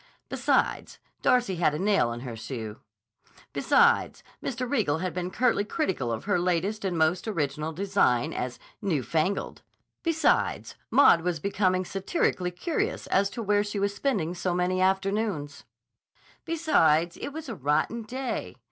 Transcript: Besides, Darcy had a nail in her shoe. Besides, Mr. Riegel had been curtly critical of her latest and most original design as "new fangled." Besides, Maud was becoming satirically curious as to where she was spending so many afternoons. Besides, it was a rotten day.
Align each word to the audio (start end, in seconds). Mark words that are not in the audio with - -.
Besides, 0.29 0.97
Darcy 1.21 1.57
had 1.57 1.75
a 1.75 1.77
nail 1.77 2.11
in 2.11 2.21
her 2.21 2.35
shoe. 2.35 2.79
Besides, 3.53 4.23
Mr. 4.43 4.67
Riegel 4.67 4.97
had 4.97 5.13
been 5.13 5.29
curtly 5.29 5.63
critical 5.63 6.11
of 6.11 6.23
her 6.23 6.39
latest 6.39 6.83
and 6.83 6.97
most 6.97 7.27
original 7.27 7.71
design 7.71 8.33
as 8.33 8.57
"new 8.81 9.03
fangled." 9.03 9.61
Besides, 10.01 10.73
Maud 10.89 11.21
was 11.21 11.39
becoming 11.39 11.85
satirically 11.85 12.49
curious 12.49 13.05
as 13.05 13.29
to 13.29 13.43
where 13.43 13.63
she 13.63 13.77
was 13.79 13.93
spending 13.93 14.33
so 14.33 14.55
many 14.55 14.81
afternoons. 14.81 15.65
Besides, 16.45 17.15
it 17.17 17.29
was 17.29 17.47
a 17.47 17.53
rotten 17.53 18.01
day. 18.01 18.55